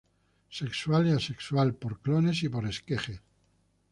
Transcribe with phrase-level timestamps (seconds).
[0.49, 3.21] Sexual y Asexual, por clones y por esquejes.